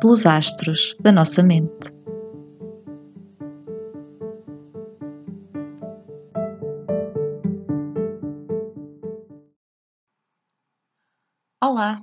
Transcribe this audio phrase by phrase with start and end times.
[0.00, 1.90] pelos astros da nossa mente.
[11.60, 12.00] Olá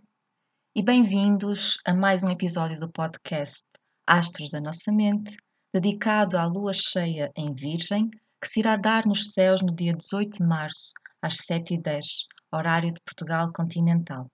[0.75, 3.63] e bem-vindos a mais um episódio do podcast
[4.05, 5.37] Astros da Nossa Mente,
[5.73, 8.09] dedicado à lua cheia em Virgem,
[8.41, 10.91] que se irá dar nos céus no dia 18 de março,
[11.21, 14.29] às 7h10, horário de Portugal continental.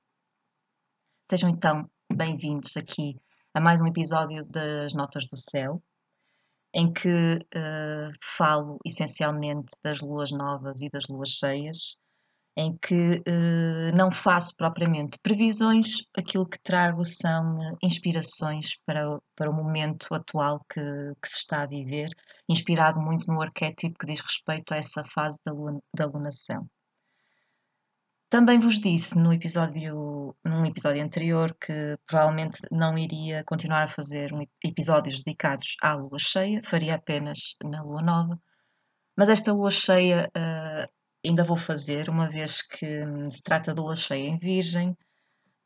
[1.29, 3.15] Sejam então bem-vindos aqui
[3.53, 5.81] a mais um episódio das Notas do Céu,
[6.73, 11.99] em que uh, falo essencialmente das luas novas e das luas cheias,
[12.55, 19.49] em que uh, não faço propriamente previsões, aquilo que trago são uh, inspirações para, para
[19.49, 20.81] o momento atual que,
[21.21, 22.09] que, se está a viver,
[22.47, 26.65] inspirado muito no arquétipo que diz respeito a essa fase da, lua, da lunação.
[28.31, 34.31] Também vos disse no episódio, num episódio anterior que provavelmente não iria continuar a fazer
[34.63, 38.39] episódios dedicados à lua cheia, faria apenas na lua nova.
[39.17, 40.89] Mas esta lua cheia uh,
[41.25, 44.95] ainda vou fazer, uma vez que hum, se trata de lua cheia em Virgem.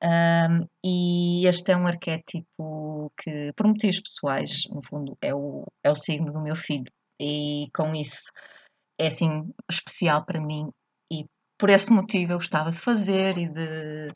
[0.03, 5.91] Um, e este é um arquétipo que, por motivos pessoais, no fundo, é o, é
[5.91, 6.91] o signo do meu filho.
[7.21, 8.31] E com isso
[8.99, 10.71] é assim especial para mim
[11.57, 14.13] por esse motivo eu gostava de fazer e de,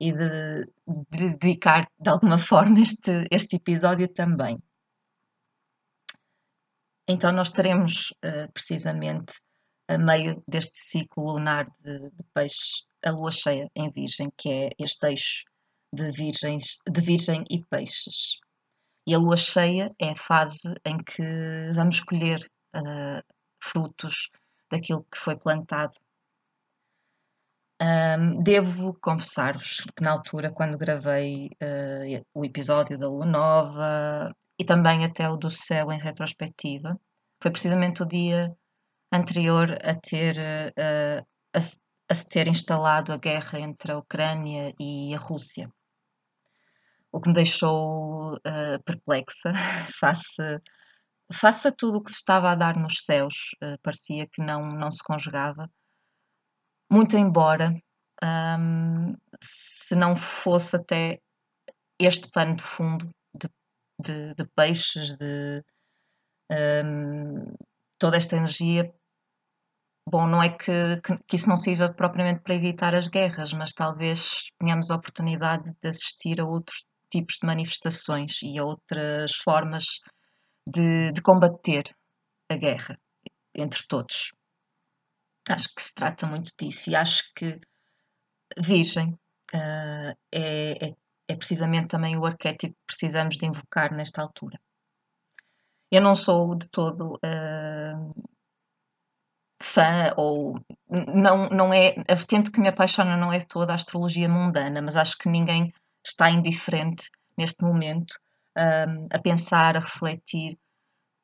[0.00, 0.64] e de,
[1.10, 4.58] de dedicar de alguma forma este, este episódio também.
[7.08, 9.34] Então, nós teremos uh, precisamente
[9.88, 14.70] a meio deste ciclo lunar de, de peixe, a lua cheia em Virgem, que é
[14.78, 15.44] este eixo
[15.92, 18.40] de, virgens, de Virgem e Peixes.
[19.06, 21.22] E a lua cheia é a fase em que
[21.72, 22.40] vamos colher
[22.74, 23.22] uh,
[23.62, 24.28] frutos
[24.68, 25.96] daquilo que foi plantado
[27.80, 34.64] um, devo confessar-vos que na altura, quando gravei uh, o episódio da Lua Nova e
[34.64, 36.98] também até o do Céu em retrospectiva,
[37.42, 38.54] foi precisamente o dia
[39.12, 41.58] anterior a ter uh, a,
[42.08, 45.70] a, se ter instalado a guerra entre a Ucrânia e a Rússia.
[47.12, 49.52] O que me deixou uh, perplexa
[50.00, 50.60] face,
[51.30, 54.90] face a tudo o que se estava a dar nos céus, parecia que não, não
[54.90, 55.70] se conjugava
[56.90, 57.74] muito embora,
[58.22, 61.20] um, se não fosse até
[61.98, 63.48] este pano de fundo de,
[64.00, 65.62] de, de peixes, de
[66.50, 67.54] um,
[67.98, 68.92] toda esta energia,
[70.08, 73.72] bom, não é que, que, que, isso não sirva propriamente para evitar as guerras, mas
[73.72, 80.00] talvez tenhamos a oportunidade de assistir a outros tipos de manifestações e a outras formas
[80.66, 81.84] de, de combater
[82.50, 82.98] a guerra
[83.54, 84.32] entre todos.
[85.48, 87.60] Acho que se trata muito disso e acho que
[88.58, 89.10] Virgem
[89.54, 90.96] uh, é, é,
[91.28, 94.60] é, precisamente também o arquétipo que precisamos de invocar nesta altura.
[95.90, 98.26] Eu não sou de todo uh,
[99.62, 104.28] fã ou não, não é a vertente que me apaixona não é toda a astrologia
[104.28, 105.72] mundana, mas acho que ninguém
[106.04, 108.18] está indiferente neste momento
[108.56, 110.58] um, a pensar, a refletir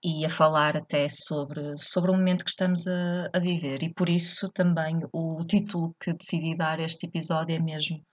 [0.02, 3.82] e a falar até sobre, sobre o momento que estamos a, a, viver.
[3.82, 8.04] E por isso também o título que decidi dar a este episódio é mesmo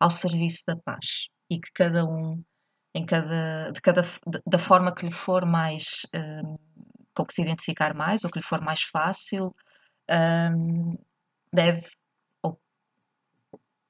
[0.00, 1.28] Ao Serviço da Paz.
[1.50, 2.42] E que cada um,
[2.94, 4.02] em cada, de cada,
[4.46, 6.56] da forma que lhe for mais, um,
[7.14, 9.54] com que se identificar mais, ou que lhe for mais fácil,
[10.10, 10.96] um,
[11.52, 11.86] deve.
[12.42, 12.58] Ou,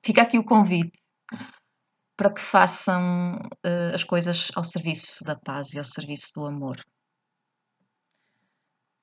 [0.05, 0.99] fica aqui o convite
[2.17, 6.81] para que façam uh, as coisas ao serviço da paz e ao serviço do amor.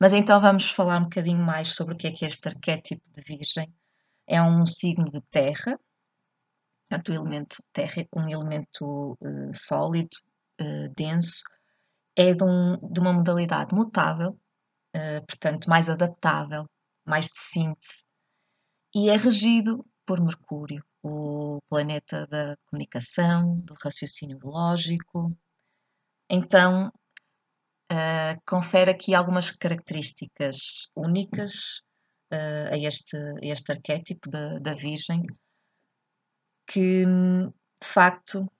[0.03, 3.09] Mas então vamos falar um bocadinho mais sobre o que é que é este arquétipo
[3.09, 3.73] de Virgem.
[4.27, 5.79] É um signo de terra,
[6.89, 10.17] portanto, o elemento terra, um elemento uh, sólido,
[10.59, 11.41] uh, denso,
[12.17, 14.31] é de, um, de, uma modalidade mutável,
[14.93, 16.69] uh, portanto, mais adaptável,
[17.05, 18.03] mais de síntese,
[18.93, 25.33] e é regido por Mercúrio, o planeta da comunicação, do raciocínio lógico.
[26.29, 26.91] Então,
[27.93, 31.81] uh, confere aqui algumas características únicas
[32.31, 35.23] uh, a, este, este arquétipo da, da Virgem,
[36.65, 38.51] que de facto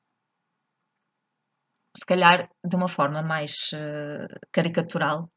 [1.95, 5.29] se calhar de uma forma mais uh, caricatural,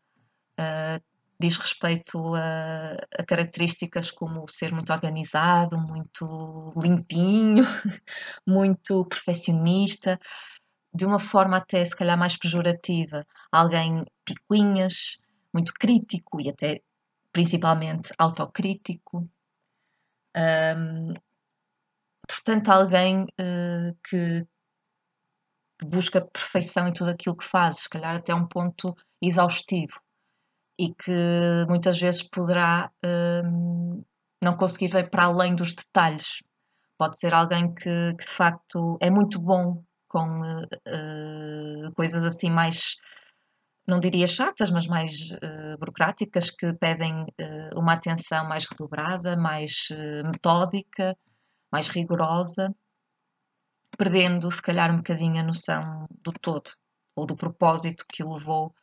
[1.39, 7.65] diz respeito a, a, características como ser muito organizado, muito limpinho,
[8.47, 10.19] muito perfeccionista,
[10.97, 15.19] de uma forma até se calhar mais pejorativa, alguém picuinhas,
[15.53, 16.81] muito crítico e até
[17.33, 19.29] principalmente autocrítico.
[20.37, 21.15] Um,
[22.27, 24.47] portanto, alguém uh, que,
[25.83, 30.01] busca perfeição em tudo aquilo que faz, se calhar até um ponto exaustivo
[30.79, 31.13] e que
[31.69, 34.03] muitas vezes poderá um,
[34.43, 36.43] não conseguir ver para além dos detalhes.
[36.99, 39.83] Pode ser alguém que, que de facto é muito bom
[40.17, 42.97] com uh, coisas assim mais,
[43.87, 49.89] não diria chatas, mas mais uh, burocráticas, que pedem uh, uma atenção mais redobrada, mais
[50.25, 51.15] metódica,
[51.71, 52.75] mais rigorosa
[53.99, 56.71] perdendo se calhar um bocadinho a noção do todo
[57.15, 58.75] ou do propósito que o levou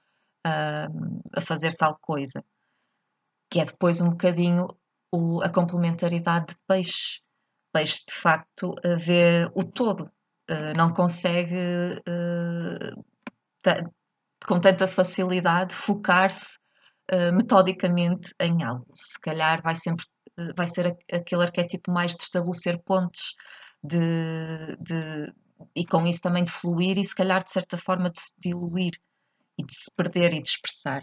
[0.43, 2.43] a fazer tal coisa,
[3.49, 4.67] que é depois um bocadinho
[5.11, 7.21] o, a complementaridade de peixe.
[7.71, 10.11] Peixe de facto vê o todo,
[10.49, 11.55] uh, não consegue
[12.07, 13.03] uh,
[14.45, 16.57] com tanta facilidade focar-se
[17.33, 18.87] metodicamente em algo.
[18.95, 20.05] Se calhar vai sempre
[20.55, 23.35] vai ser aquele arquétipo mais de estabelecer pontes
[23.83, 25.33] de, de,
[25.75, 28.93] e com isso também de fluir e se calhar de certa forma de se diluir
[29.57, 31.01] e de se perder e de expressar.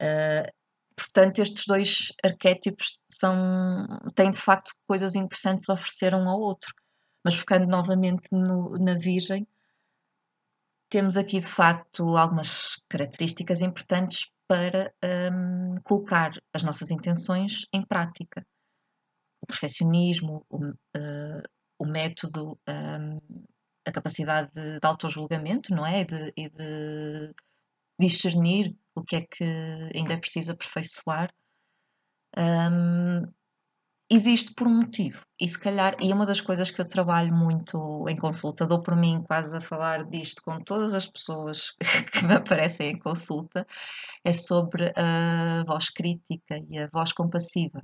[0.00, 0.50] Uh,
[0.96, 6.72] portanto, estes dois arquétipos são, têm de facto coisas interessantes a oferecer um ao outro.
[7.28, 9.46] Mas focando novamente no, na Virgem,
[10.88, 14.94] temos aqui de facto algumas características importantes para
[15.30, 18.46] um, colocar as nossas intenções em prática.
[19.42, 21.42] O perfeccionismo, o, uh,
[21.78, 23.44] o método, um,
[23.86, 26.00] a capacidade de, de autojulgamento, não é?
[26.00, 27.34] E de, e de,
[28.00, 29.44] discernir o que é que
[29.94, 31.30] ainda preciso aperfeiçoar,
[32.38, 33.30] um,
[34.10, 35.22] existe por um motivo.
[35.40, 38.82] E se calhar, e é uma das coisas que eu trabalho muito em consulta, dou
[38.82, 41.70] por mim quase a falar disto com todas as pessoas
[42.12, 43.66] que me aparecem em consulta,
[44.24, 47.82] é sobre a voz crítica e a voz compassiva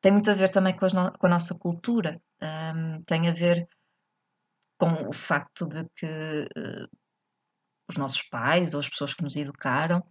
[0.00, 3.68] tem muito a ver também com, no com a nossa cultura, um, tem a ver
[4.78, 6.88] com o facto de que uh,
[7.88, 10.02] os nossos pais ou as pessoas que nos educaram,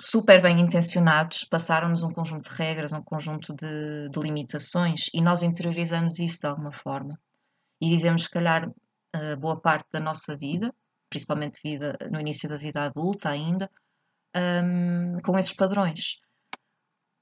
[0.00, 5.42] super bem intencionados, passaram-nos um conjunto de regras, um conjunto de, de, limitações e nós
[5.42, 7.18] interiorizamos isso de alguma forma.
[7.80, 10.74] E vivemos, se calhar, uh, boa parte da nossa vida,
[11.08, 13.70] principalmente vida, no início da vida adulta ainda,
[14.36, 16.18] um, com esses padrões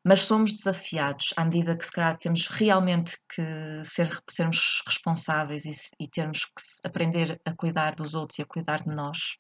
[0.05, 6.05] mas somos desafiados à medida que se calhar temos realmente que ser, sermos responsáveis e,
[6.05, 6.53] e termos que
[6.85, 9.37] aprender a cuidar dos outros e a cuidar de nós.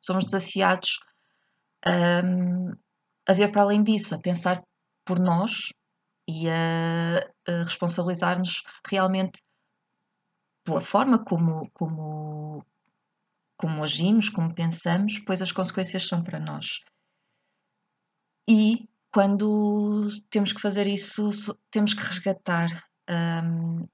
[0.00, 1.00] Somos desafiados
[1.86, 2.72] um,
[3.26, 4.62] a ver para além disso, a pensar
[5.04, 5.68] por nós
[6.28, 7.18] e a,
[7.48, 9.40] a responsabilizar-nos realmente
[10.64, 12.64] pela forma como, como,
[13.56, 16.66] como agimos, como pensamos, pois as consequências são para nós.
[18.48, 21.30] E quando temos que fazer isso,
[21.70, 22.68] temos que resgatar
[23.08, 23.86] um,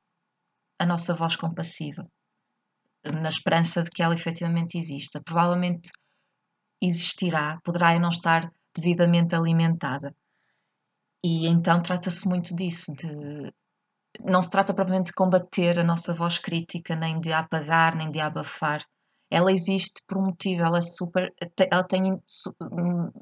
[0.78, 2.06] a nossa voz compassiva,
[3.04, 5.20] na esperança de que ela efetivamente exista.
[5.22, 5.90] Provavelmente
[6.80, 10.14] existirá, poderá não estar devidamente alimentada.
[11.22, 13.52] E então trata-se muito disso, de
[14.24, 18.20] não se trata propriamente de combater a nossa voz crítica, nem de apagar, nem de
[18.20, 18.84] abafar.
[19.30, 21.34] Ela existe por um motivo, ela, é super,
[21.70, 23.12] ela tem hum,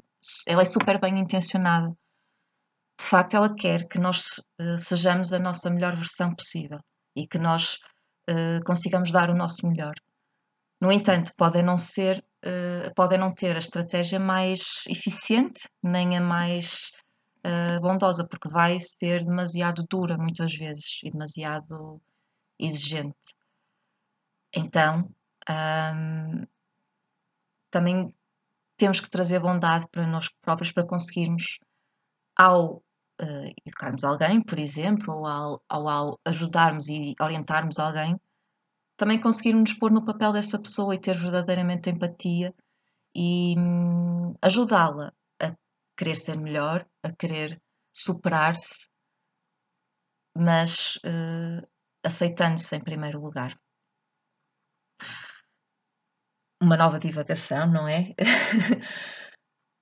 [0.47, 1.89] ela é super bem intencionada.
[2.99, 6.79] De facto, ela quer que nós uh, sejamos a nossa melhor versão possível
[7.15, 7.75] e que nós
[8.29, 9.93] uh, consigamos dar o nosso melhor.
[10.81, 16.21] No entanto, podem não ser, uh, podem não ter a estratégia mais eficiente nem a
[16.21, 16.91] mais
[17.81, 22.01] bondosa, porque vai ser demasiado dura muitas vezes e demasiado
[22.59, 23.33] exigente.
[24.53, 25.09] Então,
[25.49, 26.45] um,
[27.69, 28.13] também
[28.75, 31.59] temos que trazer bondade para nós próprios para conseguirmos,
[32.35, 32.77] ao
[33.21, 38.19] uh, educarmos alguém, por exemplo, ou ao, ao, ao, ajudarmos e orientarmos alguém,
[38.97, 42.53] também conseguirmos pôr no papel dessa pessoa e ter verdadeiramente empatia
[43.15, 45.55] e hum, ajudá-la a
[45.95, 47.61] querer ser melhor, a querer
[47.93, 48.89] superar-se,
[50.35, 51.65] mas uh,
[52.03, 53.57] aceitando-se em primeiro lugar
[56.61, 58.13] uma nova divagação, não é?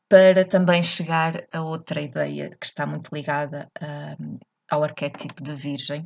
[0.10, 3.70] Para também chegar a outra ideia que está muito ligada
[4.20, 4.38] um,
[4.70, 6.06] ao arquétipo de Virgem,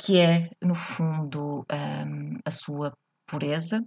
[0.00, 3.84] que é, no fundo, um, a sua pureza.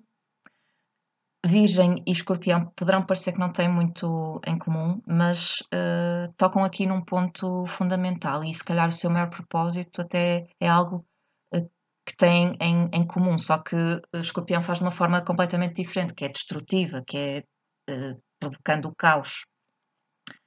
[1.46, 6.86] Virgem e Escorpião poderão parecer que não têm muito em comum, mas uh, tocam aqui
[6.86, 11.05] num ponto fundamental e se calhar o seu maior propósito até é algo
[11.53, 11.70] uh,
[12.05, 16.13] que têm em, em, comum, só que o Escorpião faz de uma forma completamente diferente,
[16.13, 17.43] que é destrutiva, que é
[17.91, 19.46] uh, provocando o caos.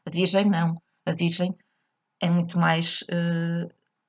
[0.06, 0.80] A Virgem não.
[1.04, 1.54] A Virgem
[2.22, 3.04] é muito mais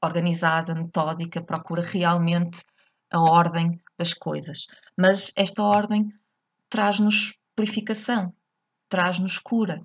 [0.08, 2.64] organizada, metódica, procura realmente
[3.12, 4.66] a ordem das coisas.
[4.98, 6.12] Mas esta ordem
[6.70, 8.34] traz-nos purificação,
[8.90, 9.82] traz-nos cura.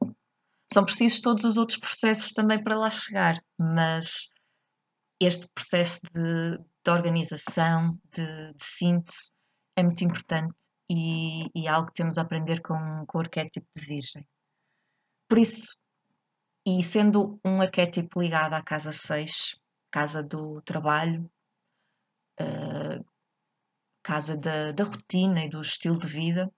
[0.73, 4.33] São precisos todos os outros processos também para lá chegar, mas
[5.21, 9.31] este processo de, de organização, de, de, síntese,
[9.77, 10.55] é muito importante
[10.91, 14.27] e, e, é algo que temos a aprender com, com o arquétipo de Virgem.
[15.29, 15.77] Por isso,
[16.67, 19.57] e sendo um arquétipo ligado à casa 6,
[19.93, 21.31] casa do trabalho,
[22.41, 23.05] uh,
[24.03, 26.53] casa da, da, rotina e do estilo de vida,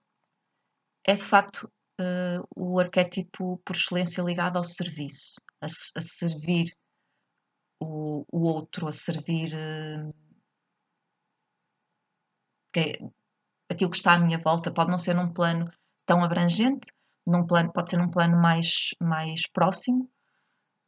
[1.05, 6.75] é de facto uh, o arquétipo por excelência ligado ao serviço, a, a servir
[7.79, 10.13] o, o, outro, a servir uh,
[12.73, 12.97] que,
[13.69, 14.73] aquilo que está à minha volta.
[14.73, 15.69] Pode não ser num plano
[16.05, 16.89] tão abrangente,
[17.27, 20.09] num plano, pode ser num plano mais, mais próximo,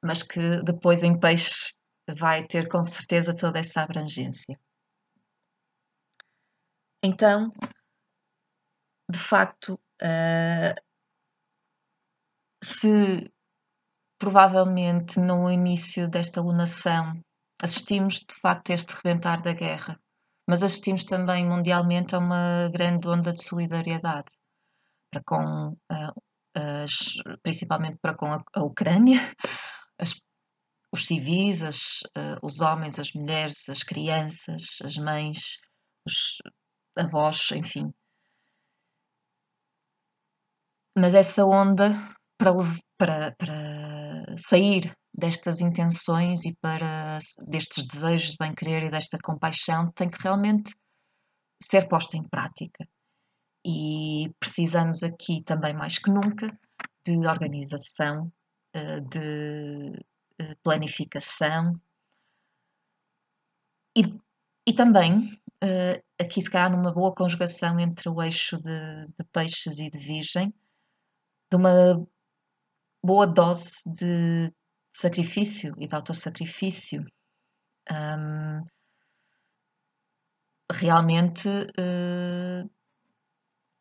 [0.02, 1.77] mas que depois em peixe
[2.16, 4.60] vai ter com certeza toda essa abrangência.
[7.04, 7.52] Então,
[9.10, 10.76] de facto, uh,
[12.64, 13.32] se
[14.20, 17.24] provavelmente no início desta lunação
[17.62, 20.00] assistimos de facto a este rebentar da guerra,
[20.48, 24.30] mas assistimos também mundialmente a uma grande onda de solidariedade
[25.12, 26.22] para com uh,
[26.56, 29.20] as, principalmente para com a, a Ucrânia,
[30.00, 30.20] as,
[30.92, 35.58] os civis, as, uh, os homens, as mulheres, as crianças, as mães,
[36.06, 36.38] os
[36.98, 37.94] avós, enfim.
[40.98, 41.92] Mas essa onda
[42.38, 42.52] para,
[42.98, 50.10] para, para sair destas intenções e para destes desejos de bem-querer e desta compaixão tem
[50.10, 50.74] que realmente
[51.62, 52.88] ser posta em prática.
[53.66, 56.48] E precisamos aqui também mais que nunca
[57.06, 58.32] de organização,
[58.74, 59.94] eh, de
[60.64, 61.80] planificação
[63.96, 64.04] e,
[64.68, 69.80] e também eh, aqui se calhar numa boa conjugação entre o eixo de, de peixes
[69.80, 70.54] e de virgem,
[71.50, 72.06] de uma
[73.04, 74.54] boa dose de
[74.94, 77.04] sacrifício e de autossacrifício.
[77.90, 78.66] Um,
[80.72, 82.70] realmente uh,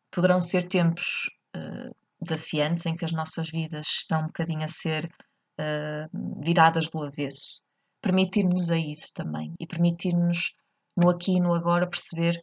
[0.09, 5.11] poderão ser tempos uh, desafiantes em que as nossas vidas estão um bocadinho a ser
[5.59, 7.61] uh, viradas do avesso.
[8.01, 10.53] Permitir-nos a isso também e permitir-nos
[10.95, 12.41] no aqui e no agora perceber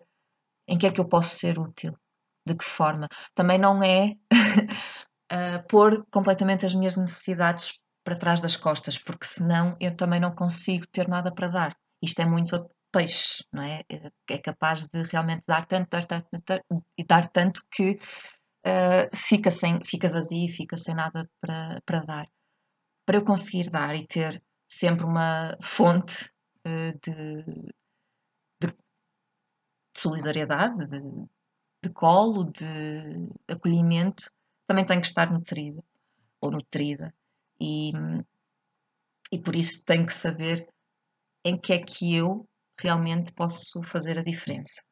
[0.68, 1.96] em que é que eu posso ser útil,
[2.46, 3.08] de que forma.
[3.34, 4.12] Também não é
[5.32, 10.34] uh, pôr completamente as minhas necessidades para trás das costas, porque senão eu também não
[10.34, 11.76] consigo ter nada para dar.
[12.02, 13.82] Isto é muito peixe, não é?
[14.30, 16.28] É capaz de realmente dar tanto, dar tanto,
[16.96, 17.98] e dar tanto que
[18.66, 22.26] uh, fica, sem, fica vazio, fica sem nada para, para dar.
[23.06, 26.30] Para eu conseguir dar e ter sempre uma fonte
[26.66, 27.44] uh, de,
[28.60, 28.76] de, de,
[29.96, 31.00] solidariedade, de,
[31.82, 34.30] de colo, de acolhimento,
[34.66, 35.82] também tenho que estar nutrida
[36.40, 37.14] ou nutrida.
[37.60, 37.92] E,
[39.30, 40.68] e por isso tenho que saber
[41.44, 42.48] em que é que eu
[42.80, 44.82] realmente posso fazer a diferença.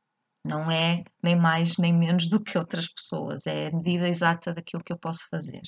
[0.45, 4.83] Não é nem mais nem menos do que outras pessoas, é a medida exata daquilo
[4.83, 5.62] que eu posso fazer.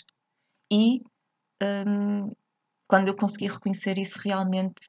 [0.71, 1.01] E
[1.63, 2.33] hum,
[2.89, 4.89] quando eu conseguir reconhecer isso, realmente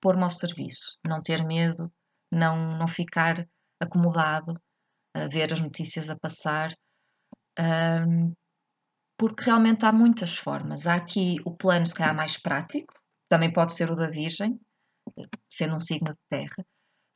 [0.00, 1.92] pôr-me ao serviço, não ter medo,
[2.32, 3.46] não, não ficar
[3.80, 4.54] acomodado
[5.14, 6.74] a ver as notícias a passar,
[7.58, 8.32] um,
[9.18, 10.86] porque realmente há muitas formas.
[10.86, 12.94] Há aqui o plano, se calhar, mais prático,
[13.28, 14.58] também pode ser o da Virgem,
[15.50, 16.64] sendo um signo de terra,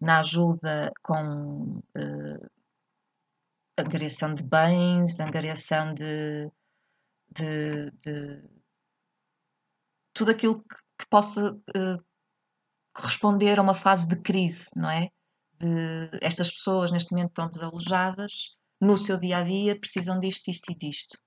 [0.01, 2.51] na ajuda com uh,
[3.79, 6.51] angariação de bens, angariação de,
[7.35, 8.49] de, de
[10.13, 12.05] tudo aquilo que, possa uh,
[12.95, 15.11] corresponder a uma fase de crise, não é?
[15.61, 20.73] De, estas pessoas neste momento estão desalojadas, no seu dia a dia precisam disto, isto
[20.73, 21.19] e disto.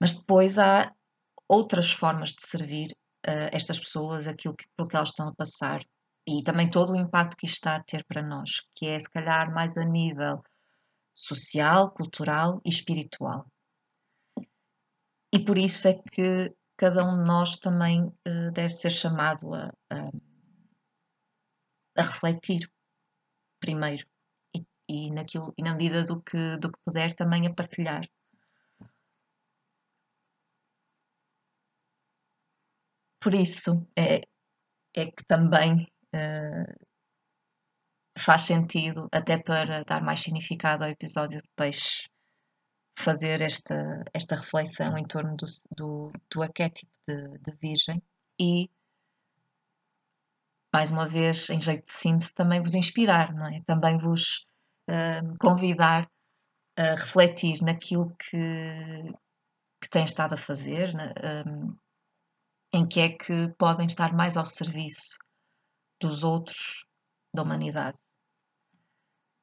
[0.00, 0.92] Mas depois há
[1.48, 2.90] outras formas de servir
[3.26, 5.80] uh, estas pessoas, aquilo que, pelo que elas estão a passar
[6.26, 9.10] e também todo o impacto que isto está a ter para nós, que é se
[9.10, 10.42] calhar mais a nível
[11.12, 13.46] social, cultural e espiritual.
[15.34, 19.68] E por isso é que cada um de nós também uh, deve ser chamado a,
[19.90, 20.10] a,
[21.98, 22.70] a refletir
[23.58, 24.06] primeiro
[24.54, 28.04] e, e, naquilo, e na medida do que, do que puder também a partilhar.
[33.20, 34.20] Por isso é,
[34.94, 36.86] é que também uh,
[38.16, 42.06] faz sentido, até para dar mais significado ao episódio de peixe,
[42.96, 45.46] fazer esta, esta reflexão em torno do,
[45.76, 48.02] do, do arquétipo de, de virgem
[48.40, 48.70] e
[50.72, 53.62] mais uma vez, em jeito de síntese, também vos inspirar, não é?
[53.64, 54.44] Também vos
[54.90, 56.10] uh, convidar
[56.76, 59.12] a refletir naquilo que,
[59.80, 60.92] que têm estado a fazer,
[61.46, 61.76] um,
[62.72, 65.16] em que é que podem estar mais ao serviço
[66.00, 66.84] dos outros,
[67.32, 67.96] da humanidade.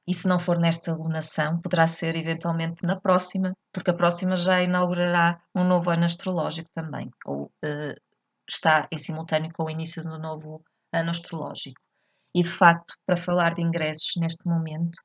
[0.08, 4.62] E se não for nesta alunação, poderá ser eventualmente na próxima, porque a próxima já
[4.62, 8.02] inaugurará um novo ano astrológico também, ou uh,
[8.50, 11.80] está em simultâneo com o início do novo ano astrológico.
[12.34, 15.00] E de facto, para falar de ingressos neste momento,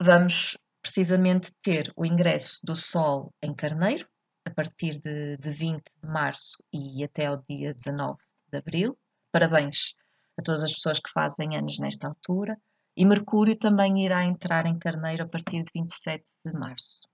[0.00, 4.08] vamos precisamente ter o ingresso do Sol em Carneiro,
[4.44, 8.18] a partir de, de 20 de março e até ao dia 19
[8.50, 8.98] de abril.
[9.30, 9.94] Parabéns
[10.38, 12.56] a todas as pessoas que fazem anos nesta altura.
[13.00, 17.06] E Mercúrio também irá entrar em Carneiro a partir de 27 de março.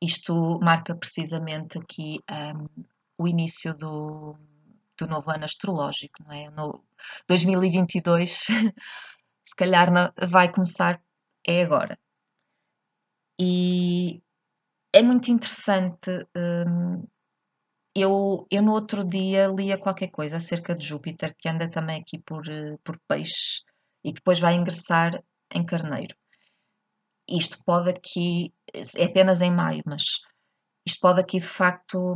[0.00, 2.84] Isto marca precisamente aqui um,
[3.18, 4.36] o início do,
[4.96, 6.48] do novo ano astrológico, não é?
[6.50, 6.84] No
[7.26, 8.46] 2022,
[9.42, 9.88] se calhar
[10.30, 11.02] vai começar
[11.44, 11.98] é agora.
[13.40, 14.22] E
[14.92, 16.10] é muito interessante.
[16.36, 17.04] Hum,
[17.94, 22.18] eu, eu no outro dia lia qualquer coisa acerca de Júpiter, que anda também aqui
[22.18, 23.62] por, eh, por peixe
[24.04, 26.14] e depois vai ingressar em carneiro.
[27.28, 28.54] Isto pode aqui,
[28.96, 30.04] é apenas em maio, mas
[30.86, 32.14] isto pode aqui de facto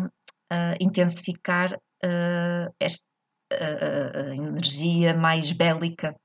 [0.52, 3.04] uh, intensificar uh, esta,
[3.52, 6.16] uh, energia mais bélica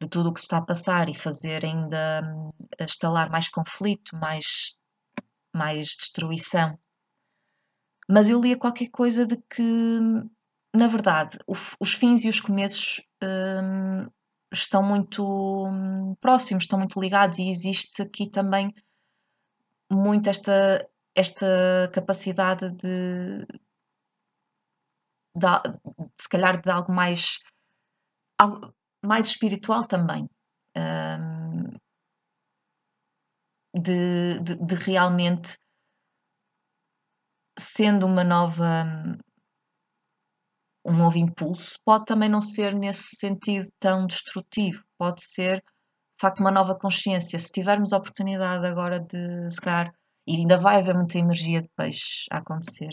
[0.00, 4.16] de tudo o que se está a passar e fazer ainda um, instalar mais conflito,
[4.16, 4.76] mais,
[5.54, 6.76] mais destruição.
[8.12, 9.62] Mas eu lia qualquer coisa de que,
[10.74, 11.38] na verdade,
[11.80, 14.06] os fins e os começos um,
[14.52, 15.24] estão muito
[15.66, 18.74] um, próximos, estão muito ligados e existe aqui também
[19.90, 23.46] muito esta, esta capacidade de,
[25.34, 25.46] de,
[26.20, 27.38] se calhar de algo mais,
[28.38, 30.28] algo mais espiritual também.
[30.76, 31.78] Um,
[33.74, 35.56] de, de, de, realmente
[37.62, 38.84] sendo uma nova
[40.84, 46.40] um novo impulso, pode também não ser nesse sentido tão destrutivo, pode ser de facto
[46.40, 47.38] uma nova consciência.
[47.38, 49.60] Se tivermos a oportunidade agora de se
[50.26, 52.90] e ainda vai haver muita energia de peixe a acontecer,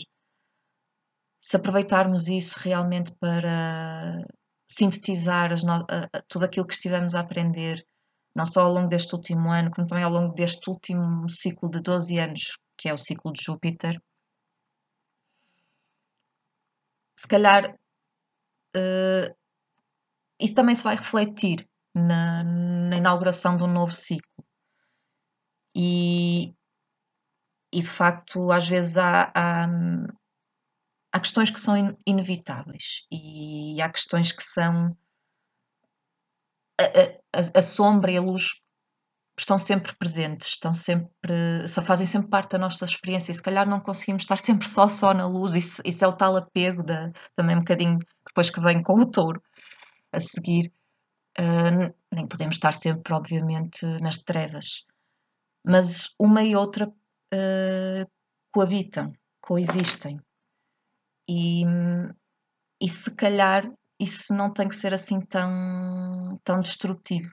[1.42, 4.24] se aproveitarmos isso realmente para
[4.68, 5.86] sintetizar no...
[6.28, 7.84] tudo aquilo que estivemos a aprender,
[8.34, 11.80] não só ao longo deste último ano, como também ao longo deste último ciclo de
[11.80, 14.00] 12 anos, que é o ciclo de Júpiter,
[17.20, 17.74] se calhar
[18.74, 19.36] uh,
[20.40, 24.42] isso também se vai refletir na, na inauguração do novo ciclo.
[25.76, 26.54] E,
[27.70, 29.66] e de facto, às vezes há, há,
[31.12, 34.96] há questões que são inevitáveis e há questões que são.
[36.80, 38.62] A, a, a, sombra e a luz
[39.38, 43.68] estão sempre presentes, estão sempre, só fazem sempre parte da nossa experiência e se calhar
[43.68, 47.10] não conseguimos estar sempre só só na luz, isso, isso é o tal apego da,
[47.34, 49.42] também um bocadinho depois que vem com o touro
[50.12, 50.72] a seguir.
[51.38, 54.84] Uh, nem podemos estar sempre, obviamente, nas trevas,
[55.64, 58.10] mas uma e outra uh,
[58.52, 60.18] coabitam, coexistem.
[61.28, 61.62] E,
[62.80, 67.30] e se calhar isso não tem que ser assim tão, tão destrutivo.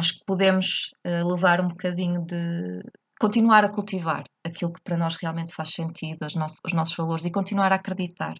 [0.00, 2.82] Acho que podemos uh, levar um bocadinho de.
[3.20, 7.26] continuar a cultivar aquilo que para nós realmente faz sentido, os nossos, os nossos valores
[7.26, 8.34] e continuar a acreditar.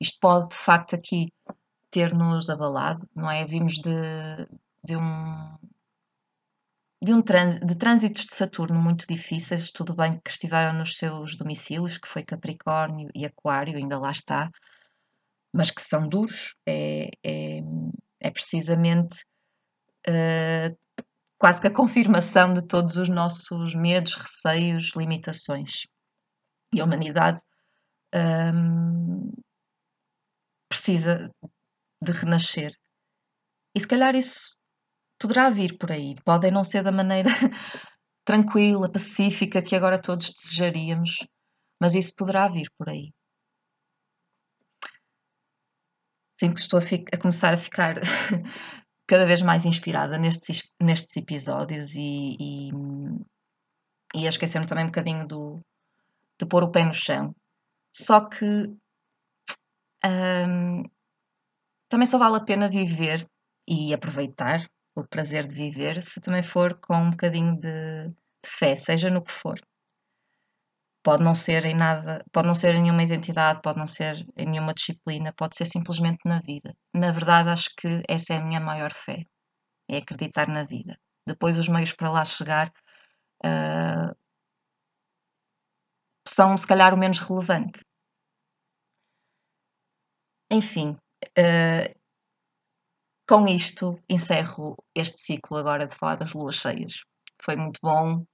[0.00, 1.26] Isto pode, de facto, aqui
[1.90, 3.44] ter-nos abalado, não é?
[3.44, 4.46] Vimos de,
[4.84, 5.58] de um,
[7.02, 11.98] de, um de trânsitos de Saturno muito difíceis, tudo bem que estiveram nos seus domicílios,
[11.98, 14.48] que foi Capricórnio e Aquário, ainda lá está,
[15.52, 17.60] mas que são duros, é, é,
[18.20, 19.28] é precisamente
[20.08, 20.76] uh,
[21.38, 25.86] quase que a confirmação de todos os nossos medos, receios, limitações.
[26.72, 27.40] E a humanidade
[28.14, 29.32] um,
[30.68, 31.30] precisa
[32.02, 32.72] de renascer.
[33.74, 34.54] E se calhar isso
[35.18, 36.14] poderá vir por aí.
[36.24, 37.30] Podem não ser da maneira
[38.24, 41.26] tranquila, pacífica que agora todos desejaríamos,
[41.80, 43.12] mas isso poderá vir por aí.
[46.38, 47.96] Sinto que estou a, a começar a ficar
[49.10, 52.70] cada vez mais inspirada nestes, nestes episódios e, e,
[54.14, 55.60] e a esquecer-me também um bocadinho do,
[56.38, 57.34] de pôr o pé no chão.
[57.92, 58.72] Só que
[60.06, 60.84] um,
[61.88, 63.28] também só vale a pena viver
[63.66, 68.76] e aproveitar o prazer de viver se também for com um bocadinho de, de fé,
[68.76, 69.60] seja no que for.
[71.02, 74.46] Pode não ser em nada, pode não ser em nenhuma identidade, pode não ser em
[74.46, 76.76] nenhuma disciplina, pode ser simplesmente na vida.
[76.94, 79.24] Na verdade, acho que essa é a minha maior fé,
[79.88, 80.98] é acreditar na vida.
[81.26, 82.70] Depois, os meios para lá chegar
[83.44, 84.14] uh,
[86.28, 87.80] são, se calhar, o menos relevante.
[90.50, 90.98] Enfim,
[91.38, 92.00] uh,
[93.26, 97.04] com isto encerro este ciclo agora de falar das luas cheias.
[97.42, 98.24] Foi muito bom,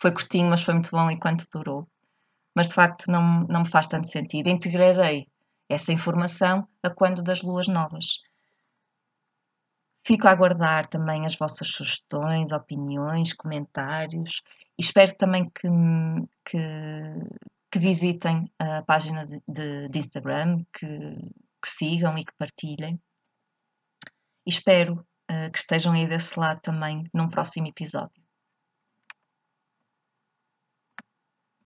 [0.00, 1.88] foi curtinho, mas foi muito bom enquanto durou
[2.56, 4.48] mas de facto não, não me faz tanto sentido.
[4.48, 5.28] Integrarei
[5.68, 8.22] essa informação a quando das luas novas.
[10.06, 14.40] Fico a aguardar também as vossas sugestões, opiniões, comentários
[14.78, 15.68] e espero também que,
[16.46, 16.58] que,
[17.70, 22.98] que visitem a página de, de, Instagram, que, que, sigam e que partilhem.
[24.46, 28.25] E espero uh, que estejam aí desse lado também num próximo episódio.